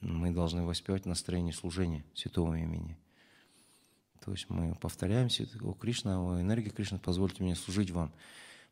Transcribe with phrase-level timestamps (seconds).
[0.00, 2.98] мы должны воспевать настроение служения святого имени.
[4.24, 8.12] То есть мы повторяемся, о Кришна, о энергии Кришны, позвольте мне служить вам.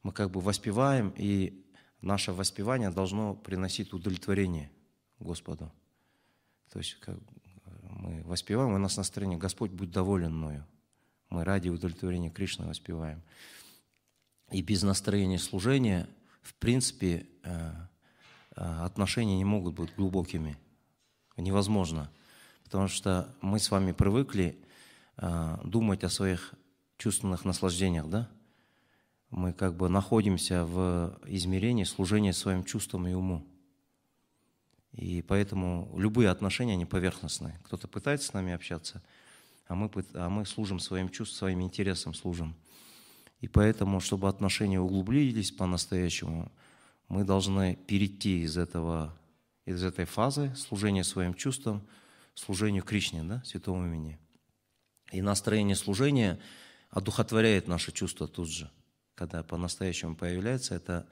[0.03, 1.65] Мы как бы воспеваем, и
[2.01, 4.71] наше воспевание должно приносить удовлетворение
[5.19, 5.73] Господу.
[6.73, 7.19] То есть как
[7.83, 10.67] мы воспеваем, у нас настроение, Господь, будь доволен мною.
[11.29, 13.23] Мы ради удовлетворения Кришны воспеваем.
[14.51, 16.09] И без настроения служения,
[16.43, 17.73] в принципе, э,
[18.57, 20.57] э, отношения не могут быть глубокими.
[21.41, 22.11] Невозможно.
[22.65, 24.59] Потому что мы с вами привыкли
[25.17, 26.55] э, думать о своих
[26.97, 28.29] чувственных наслаждениях, да?
[29.31, 33.47] Мы как бы находимся в измерении служения своим чувствам и уму.
[34.93, 37.61] И поэтому любые отношения, они поверхностные.
[37.65, 39.03] Кто-то пытается с нами общаться,
[39.69, 42.57] а мы, а мы служим своим чувствам, своим интересам служим.
[43.41, 46.51] И поэтому, чтобы отношения углублились по-настоящему,
[47.09, 49.17] мы должны перейти из, этого,
[49.71, 51.87] из этой фазы служения своим чувствам,
[52.35, 54.19] служению Кришне, да, святому имени.
[55.13, 56.39] И настроение служения
[56.91, 58.71] одухотворяет наши чувства тут же.
[59.15, 61.09] Когда по-настоящему появляется, это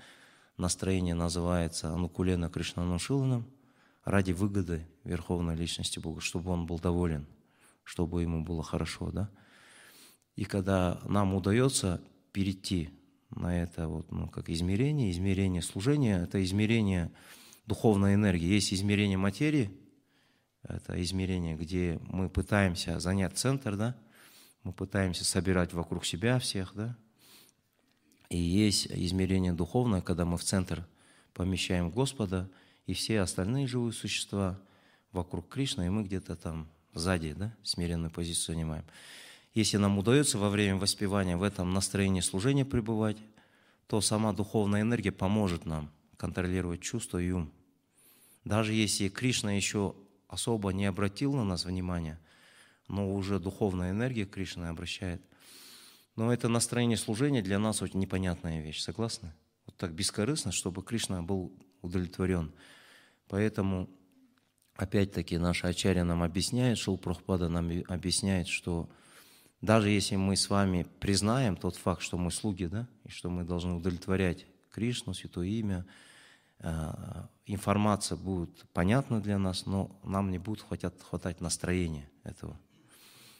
[0.56, 3.48] настроение называется Анукулена Кришнанушиланом–
[4.08, 7.26] ради выгоды Верховной Личности Бога, чтобы он был доволен,
[7.84, 9.30] чтобы ему было хорошо, да.
[10.34, 12.00] И когда нам удается
[12.32, 12.90] перейти
[13.30, 17.12] на это вот, ну, как измерение, измерение служения, это измерение
[17.68, 18.46] духовной энергии.
[18.46, 19.70] Есть измерение материи,
[20.62, 23.96] это измерение, где мы пытаемся занять центр, да,
[24.64, 26.96] мы пытаемся собирать вокруг себя всех, да,
[28.28, 30.84] и есть измерение духовное, когда мы в центр
[31.32, 32.50] помещаем Господа–
[32.88, 34.58] и все остальные живые существа
[35.12, 38.84] вокруг Кришны, и мы где-то там сзади, да, смиренную позицию занимаем.
[39.52, 43.18] Если нам удается во время воспевания в этом настроении служения пребывать,
[43.88, 47.52] то сама духовная энергия поможет нам контролировать чувства и ум.
[48.44, 49.94] Даже если Кришна еще
[50.28, 52.18] особо не обратил на нас внимание,
[52.88, 55.22] но уже духовная энергия Кришны обращает.
[56.16, 59.32] Но это настроение служения для нас очень непонятная вещь, согласны?
[59.66, 62.52] Вот так бескорыстно, чтобы Кришна был удовлетворен.
[63.28, 63.88] Поэтому,
[64.74, 68.88] опять-таки, наша Ачарья нам объясняет, Шилпрахпада нам объясняет, что
[69.60, 73.44] даже если мы с вами признаем тот факт, что мы слуги, да, и что мы
[73.44, 75.86] должны удовлетворять Кришну, Святое Имя,
[77.46, 82.58] информация будет понятна для нас, но нам не будет хватать, хватать настроения этого.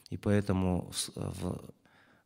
[0.09, 1.73] И поэтому в,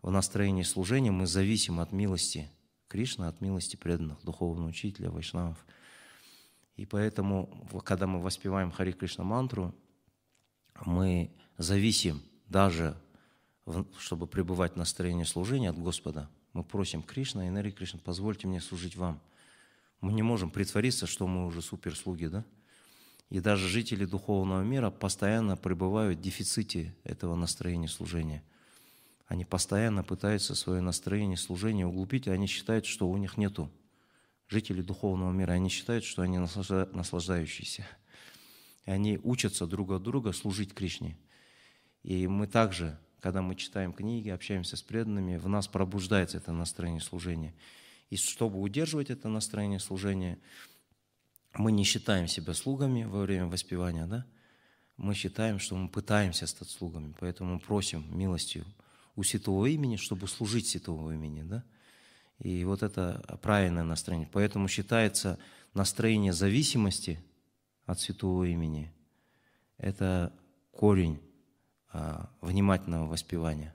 [0.02, 2.50] в настроении служения мы зависим от милости
[2.88, 5.66] Кришны, от милости преданных, духовного учителя, вайшнавов–
[6.76, 9.76] и поэтому, когда мы воспеваем Хари Кришна мантру,
[10.86, 12.98] мы зависим даже,
[14.00, 16.30] чтобы пребывать в настроении служения от Господа.
[16.54, 19.22] Мы просим Кришна, энергии Кришна, позвольте мне служить вам.
[20.04, 22.44] Мы не можем притвориться, что мы уже суперслуги, да?
[23.30, 28.44] И даже жители духовного мира постоянно пребывают в дефиците этого настроения служения.
[29.28, 33.72] Они постоянно пытаются свое настроение служения углубить, и они считают, что у них нету
[34.50, 37.88] жители духовного мира, они считают, что они наслаждающиеся.
[38.86, 41.18] И они учатся друг от друга служить Кришне.
[42.04, 47.00] И мы также, когда мы читаем книги, общаемся с преданными, в нас пробуждается это настроение
[47.00, 47.54] служения.
[48.14, 50.38] И чтобы удерживать это настроение служения,
[51.56, 54.24] мы не считаем себя слугами во время воспевания, да?
[54.98, 58.66] Мы считаем, что мы пытаемся стать слугами, поэтому просим милостью
[59.16, 61.64] у святого имени, чтобы служить святого имени, да?
[62.38, 64.30] И вот это правильное настроение.
[64.32, 65.40] Поэтому считается
[65.74, 67.20] настроение зависимости
[67.88, 68.94] от святого имени–
[69.80, 70.32] это
[70.72, 71.20] корень
[71.92, 73.72] а, внимательного воспевания.